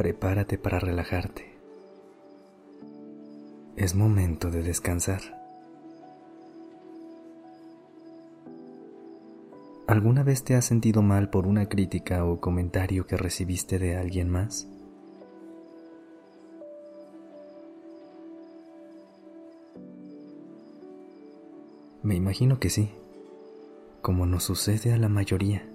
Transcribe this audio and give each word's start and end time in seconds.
Prepárate 0.00 0.56
para 0.56 0.78
relajarte. 0.78 1.44
Es 3.76 3.94
momento 3.94 4.50
de 4.50 4.62
descansar. 4.62 5.20
¿Alguna 9.86 10.22
vez 10.22 10.42
te 10.42 10.54
has 10.54 10.64
sentido 10.64 11.02
mal 11.02 11.28
por 11.28 11.46
una 11.46 11.68
crítica 11.68 12.24
o 12.24 12.40
comentario 12.40 13.06
que 13.06 13.18
recibiste 13.18 13.78
de 13.78 13.98
alguien 13.98 14.30
más? 14.30 14.66
Me 22.02 22.14
imagino 22.14 22.58
que 22.58 22.70
sí, 22.70 22.88
como 24.00 24.24
nos 24.24 24.44
sucede 24.44 24.94
a 24.94 24.96
la 24.96 25.10
mayoría. 25.10 25.69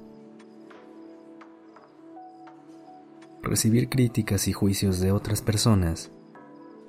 Recibir 3.45 3.90
críticas 3.90 4.48
y 4.48 4.54
juicios 4.54 4.99
de 4.99 5.12
otras 5.12 5.44
personas 5.44 6.12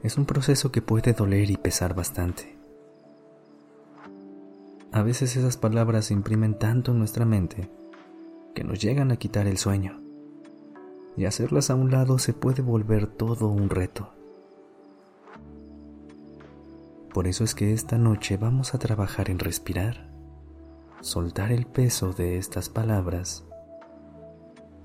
es 0.02 0.16
un 0.16 0.24
proceso 0.24 0.72
que 0.72 0.80
puede 0.80 1.12
doler 1.12 1.50
y 1.50 1.58
pesar 1.58 1.94
bastante. 1.94 2.56
A 4.90 5.02
veces 5.02 5.36
esas 5.36 5.58
palabras 5.58 6.06
se 6.06 6.14
imprimen 6.14 6.58
tanto 6.58 6.92
en 6.92 6.98
nuestra 6.98 7.26
mente 7.26 7.70
que 8.54 8.64
nos 8.64 8.80
llegan 8.80 9.12
a 9.12 9.18
quitar 9.18 9.46
el 9.46 9.58
sueño. 9.58 10.00
Y 11.14 11.26
hacerlas 11.26 11.68
a 11.68 11.74
un 11.74 11.90
lado 11.90 12.18
se 12.18 12.32
puede 12.32 12.62
volver 12.62 13.06
todo 13.06 13.48
un 13.48 13.68
reto. 13.68 14.14
Por 17.12 17.26
eso 17.26 17.44
es 17.44 17.54
que 17.54 17.74
esta 17.74 17.98
noche 17.98 18.38
vamos 18.38 18.74
a 18.74 18.78
trabajar 18.78 19.28
en 19.28 19.40
respirar, 19.40 20.10
soltar 21.02 21.52
el 21.52 21.66
peso 21.66 22.14
de 22.14 22.38
estas 22.38 22.70
palabras 22.70 23.45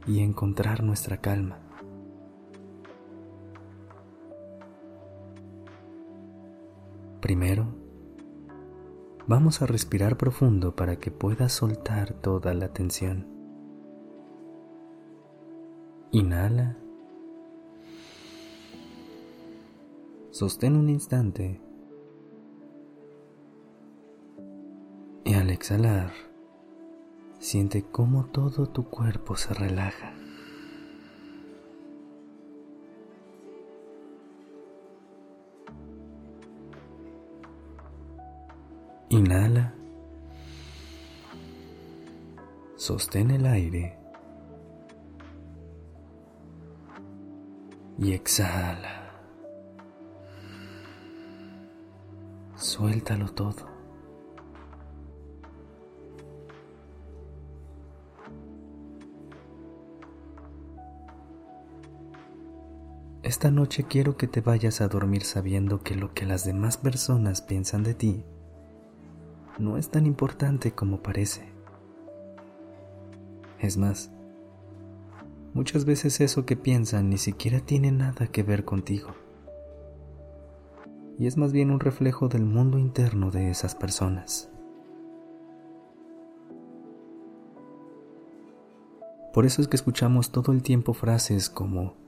y 0.07 0.19
encontrar 0.19 0.83
nuestra 0.83 1.17
calma. 1.17 1.59
Primero, 7.19 7.81
Vamos 9.27 9.61
a 9.61 9.66
respirar 9.66 10.17
profundo 10.17 10.75
para 10.75 10.97
que 10.97 11.09
puedas 11.09 11.53
soltar 11.53 12.13
toda 12.16 12.53
la 12.53 12.73
tensión. 12.73 13.27
Inhala. 16.11 16.77
Sostén 20.31 20.75
un 20.75 20.89
instante. 20.89 21.61
Y 25.23 25.33
al 25.36 25.49
exhalar, 25.52 26.11
siente 27.42 27.84
cómo 27.84 28.25
todo 28.25 28.70
tu 28.70 28.86
cuerpo 28.86 29.36
se 29.36 29.53
relaja. 29.56 30.14
Inhala. 39.09 39.73
Sostén 42.76 43.32
el 43.32 43.45
aire. 43.48 43.98
Y 47.98 48.14
exhala. 48.14 49.11
Suéltalo 52.55 53.30
todo. 53.33 53.70
Esta 63.31 63.49
noche 63.49 63.86
quiero 63.86 64.17
que 64.17 64.27
te 64.27 64.42
vayas 64.42 64.81
a 64.81 64.89
dormir 64.89 65.23
sabiendo 65.23 65.83
que 65.83 65.95
lo 65.95 66.14
que 66.14 66.25
las 66.25 66.43
demás 66.43 66.75
personas 66.75 67.42
piensan 67.42 67.81
de 67.81 67.93
ti 67.93 68.25
no 69.58 69.77
es 69.77 69.89
tan 69.89 70.05
importante 70.05 70.73
como 70.73 71.02
parece. 71.02 71.49
Es 73.58 73.77
más, 73.77 74.11
muchas 75.53 75.86
veces 75.86 76.20
eso 76.20 76.45
que 76.45 76.58
piensan 76.58 77.09
ni 77.09 77.17
siquiera 77.17 77.61
tiene 77.61 77.93
nada 77.93 78.27
que 78.27 78.43
ver 78.43 78.65
contigo. 78.65 79.11
Y 81.17 81.25
es 81.25 81.37
más 81.37 81.53
bien 81.53 81.71
un 81.71 81.80
reflejo 81.80 82.27
del 82.27 82.43
mundo 82.43 82.80
interno 82.80 83.31
de 83.31 83.49
esas 83.49 83.75
personas. 83.75 84.52
Por 89.33 89.45
eso 89.45 89.61
es 89.61 89.70
que 89.70 89.77
escuchamos 89.77 90.33
todo 90.33 90.52
el 90.52 90.61
tiempo 90.61 90.93
frases 90.93 91.49
como 91.49 92.01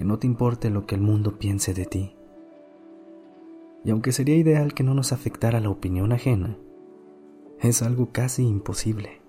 que 0.00 0.06
no 0.06 0.18
te 0.18 0.26
importe 0.26 0.70
lo 0.70 0.86
que 0.86 0.94
el 0.94 1.02
mundo 1.02 1.38
piense 1.38 1.74
de 1.74 1.84
ti. 1.84 2.16
Y 3.84 3.90
aunque 3.90 4.12
sería 4.12 4.34
ideal 4.34 4.72
que 4.72 4.82
no 4.82 4.94
nos 4.94 5.12
afectara 5.12 5.60
la 5.60 5.68
opinión 5.68 6.12
ajena, 6.12 6.56
es 7.60 7.82
algo 7.82 8.10
casi 8.10 8.46
imposible. 8.46 9.20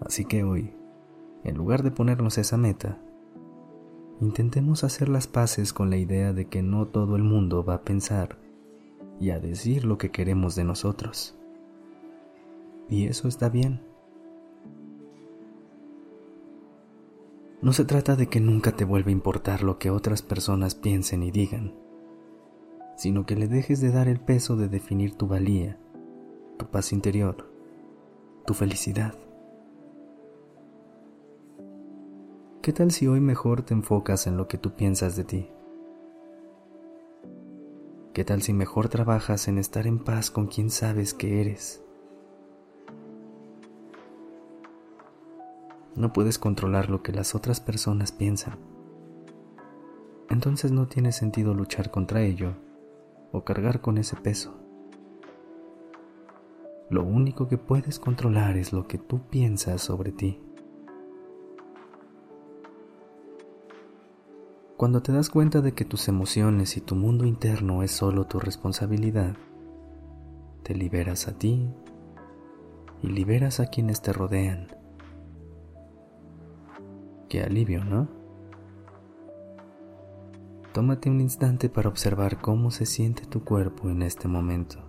Así 0.00 0.26
que 0.26 0.44
hoy, 0.44 0.74
en 1.42 1.56
lugar 1.56 1.82
de 1.82 1.90
ponernos 1.90 2.36
esa 2.36 2.58
meta, 2.58 3.00
intentemos 4.20 4.84
hacer 4.84 5.08
las 5.08 5.26
paces 5.26 5.72
con 5.72 5.88
la 5.88 5.96
idea 5.96 6.34
de 6.34 6.48
que 6.48 6.62
no 6.62 6.88
todo 6.88 7.16
el 7.16 7.22
mundo 7.22 7.64
va 7.64 7.76
a 7.76 7.82
pensar 7.82 8.36
y 9.18 9.30
a 9.30 9.40
decir 9.40 9.86
lo 9.86 9.96
que 9.96 10.10
queremos 10.10 10.54
de 10.54 10.64
nosotros. 10.64 11.34
Y 12.90 13.06
eso 13.06 13.26
está 13.26 13.48
bien. 13.48 13.91
No 17.62 17.72
se 17.72 17.84
trata 17.84 18.16
de 18.16 18.26
que 18.26 18.40
nunca 18.40 18.72
te 18.72 18.84
vuelva 18.84 19.08
a 19.08 19.12
importar 19.12 19.62
lo 19.62 19.78
que 19.78 19.90
otras 19.90 20.20
personas 20.20 20.74
piensen 20.74 21.22
y 21.22 21.30
digan 21.30 21.82
sino 22.96 23.26
que 23.26 23.36
le 23.36 23.48
dejes 23.48 23.80
de 23.80 23.90
dar 23.90 24.08
el 24.08 24.20
peso 24.20 24.56
de 24.56 24.68
definir 24.68 25.16
tu 25.16 25.26
valía, 25.26 25.78
tu 26.56 26.66
paz 26.66 26.92
interior, 26.92 27.52
tu 28.46 28.54
felicidad. 28.54 29.14
¿Qué 32.60 32.72
tal 32.72 32.92
si 32.92 33.08
hoy 33.08 33.20
mejor 33.20 33.62
te 33.62 33.74
enfocas 33.74 34.26
en 34.26 34.36
lo 34.36 34.46
que 34.46 34.56
tú 34.56 34.76
piensas 34.76 35.16
de 35.16 35.24
ti? 35.24 35.50
¿Qué 38.12 38.24
tal 38.24 38.42
si 38.42 38.52
mejor 38.52 38.88
trabajas 38.88 39.48
en 39.48 39.58
estar 39.58 39.86
en 39.86 39.98
paz 39.98 40.30
con 40.30 40.46
quien 40.46 40.70
sabes 40.70 41.12
que 41.12 41.40
eres? 41.40 41.81
No 45.94 46.12
puedes 46.12 46.38
controlar 46.38 46.88
lo 46.88 47.02
que 47.02 47.12
las 47.12 47.34
otras 47.34 47.60
personas 47.60 48.12
piensan. 48.12 48.58
Entonces 50.30 50.72
no 50.72 50.88
tiene 50.88 51.12
sentido 51.12 51.52
luchar 51.52 51.90
contra 51.90 52.22
ello 52.22 52.54
o 53.32 53.44
cargar 53.44 53.80
con 53.80 53.98
ese 53.98 54.16
peso. 54.16 54.54
Lo 56.88 57.04
único 57.04 57.48
que 57.48 57.58
puedes 57.58 57.98
controlar 57.98 58.56
es 58.56 58.72
lo 58.72 58.86
que 58.86 58.98
tú 58.98 59.20
piensas 59.28 59.82
sobre 59.82 60.12
ti. 60.12 60.40
Cuando 64.76 65.02
te 65.02 65.12
das 65.12 65.30
cuenta 65.30 65.60
de 65.60 65.74
que 65.74 65.84
tus 65.84 66.08
emociones 66.08 66.76
y 66.76 66.80
tu 66.80 66.96
mundo 66.96 67.24
interno 67.24 67.82
es 67.82 67.92
solo 67.92 68.26
tu 68.26 68.40
responsabilidad, 68.40 69.36
te 70.62 70.74
liberas 70.74 71.28
a 71.28 71.38
ti 71.38 71.70
y 73.02 73.06
liberas 73.06 73.60
a 73.60 73.66
quienes 73.66 74.02
te 74.02 74.12
rodean. 74.12 74.81
Qué 77.32 77.42
alivio, 77.42 77.82
¿no? 77.82 78.08
Tómate 80.74 81.08
un 81.08 81.18
instante 81.22 81.70
para 81.70 81.88
observar 81.88 82.42
cómo 82.42 82.70
se 82.70 82.84
siente 82.84 83.24
tu 83.24 83.42
cuerpo 83.42 83.88
en 83.88 84.02
este 84.02 84.28
momento. 84.28 84.80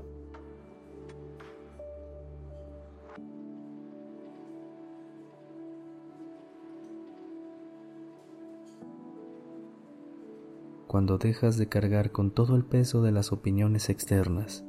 Cuando 10.87 11.17
dejas 11.17 11.55
de 11.55 11.69
cargar 11.69 12.11
con 12.11 12.31
todo 12.31 12.57
el 12.57 12.65
peso 12.65 13.01
de 13.01 13.13
las 13.13 13.31
opiniones 13.31 13.89
externas 13.89 14.65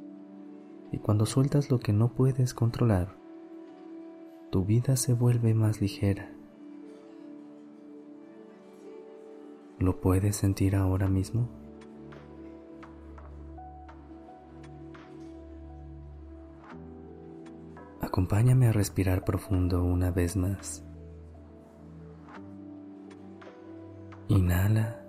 y 0.92 0.98
cuando 0.98 1.26
sueltas 1.26 1.72
lo 1.72 1.80
que 1.80 1.92
no 1.92 2.14
puedes 2.14 2.54
controlar, 2.54 3.16
tu 4.52 4.64
vida 4.64 4.94
se 4.94 5.12
vuelve 5.12 5.54
más 5.54 5.80
ligera. 5.80 6.33
¿Lo 9.84 10.00
puedes 10.00 10.36
sentir 10.36 10.76
ahora 10.76 11.08
mismo? 11.08 11.46
Acompáñame 18.00 18.68
a 18.68 18.72
respirar 18.72 19.26
profundo 19.26 19.84
una 19.84 20.10
vez 20.10 20.36
más. 20.36 20.82
Inhala. 24.28 25.02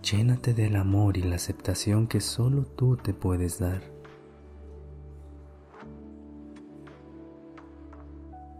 Llénate 0.00 0.54
del 0.54 0.76
amor 0.76 1.18
y 1.18 1.22
la 1.22 1.36
aceptación 1.36 2.06
que 2.06 2.22
solo 2.22 2.64
tú 2.64 2.96
te 2.96 3.12
puedes 3.12 3.58
dar. 3.58 3.82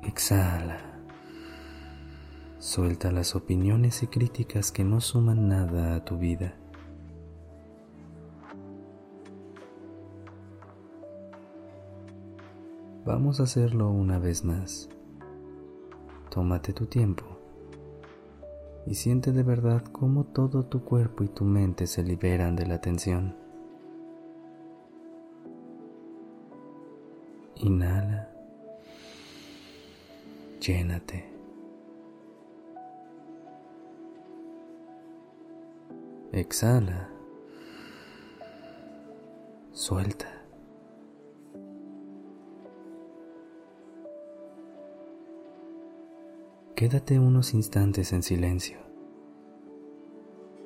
Exhala. 0.03 1.00
Suelta 2.61 3.11
las 3.11 3.35
opiniones 3.37 4.03
y 4.03 4.07
críticas 4.07 4.71
que 4.71 4.85
no 4.85 5.01
suman 5.01 5.49
nada 5.49 5.95
a 5.95 6.05
tu 6.05 6.19
vida. 6.19 6.55
Vamos 13.07 13.41
a 13.41 13.45
hacerlo 13.45 13.89
una 13.89 14.19
vez 14.19 14.45
más. 14.45 14.91
Tómate 16.29 16.75
tu 16.75 16.85
tiempo 16.85 17.25
y 18.87 18.95
siente 18.95 19.33
de 19.33 19.43
verdad 19.43 19.83
cómo 19.91 20.25
todo 20.25 20.67
tu 20.67 20.85
cuerpo 20.85 21.25
y 21.25 21.29
tu 21.29 21.47
mente 21.47 21.87
se 21.87 22.03
liberan 22.03 22.57
de 22.57 22.67
la 22.67 22.79
tensión. 22.79 23.35
Inhala. 27.57 28.29
Llénate. 30.61 31.30
Exhala. 36.33 37.09
Suelta. 39.73 40.29
Quédate 46.77 47.19
unos 47.19 47.53
instantes 47.53 48.13
en 48.13 48.23
silencio, 48.23 48.79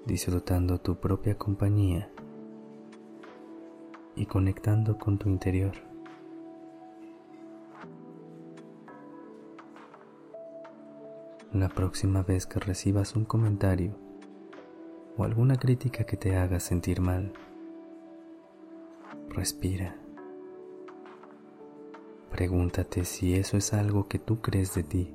disfrutando 0.04 0.82
tu 0.82 0.96
propia 0.96 1.38
compañía 1.38 2.10
y 4.16 4.26
conectando 4.26 4.98
con 4.98 5.16
tu 5.16 5.30
interior. 5.30 5.72
La 11.54 11.70
próxima 11.70 12.22
vez 12.22 12.44
que 12.44 12.60
recibas 12.60 13.16
un 13.16 13.24
comentario 13.24 14.03
o 15.16 15.24
alguna 15.24 15.56
crítica 15.56 16.04
que 16.04 16.16
te 16.16 16.36
haga 16.36 16.58
sentir 16.58 17.00
mal, 17.00 17.32
respira. 19.28 19.96
Pregúntate 22.30 23.04
si 23.04 23.34
eso 23.34 23.56
es 23.56 23.72
algo 23.72 24.08
que 24.08 24.18
tú 24.18 24.40
crees 24.40 24.74
de 24.74 24.82
ti. 24.82 25.14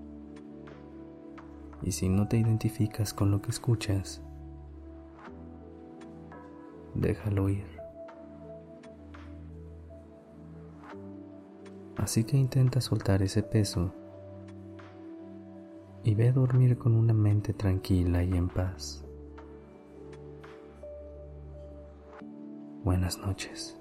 Y 1.81 1.92
si 1.92 2.07
no 2.07 2.28
te 2.28 2.38
identificas 2.38 3.13
con 3.13 3.31
lo 3.31 3.42
que 3.42 3.51
escuchas, 3.51 4.22
déjalo 6.94 7.50
ir. 7.50 7.66
Así 11.98 12.24
que 12.24 12.38
intenta 12.38 12.80
soltar 12.80 13.22
ese 13.22 13.44
peso 13.44 13.94
y 16.04 16.16
ve 16.16 16.30
a 16.30 16.31
dormir 16.31 16.78
con 16.78 16.96
una 16.96 17.13
mente 17.13 17.54
tranquila 17.54 18.24
y 18.24 18.34
en 18.34 18.48
paz. 18.48 19.08
Buenas 22.83 23.17
noches. 23.17 23.78